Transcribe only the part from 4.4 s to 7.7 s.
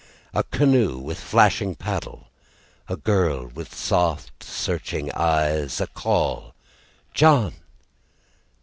searching eyes, A call: "John!"